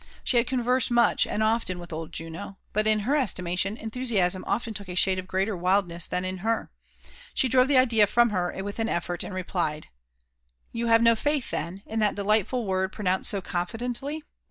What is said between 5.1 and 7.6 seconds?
of greater wildness than in her. She